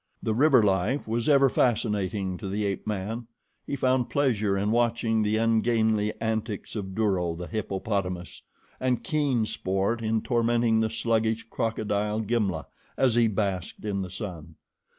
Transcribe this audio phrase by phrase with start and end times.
[0.23, 3.27] The river life was ever fascinating to the ape man.
[3.67, 8.41] He found pleasure in watching the ungainly antics of Duro, the hippopotamus,
[8.79, 12.65] and keen sport in tormenting the sluggish crocodile, Gimla,
[12.97, 14.55] as he basked in the sun.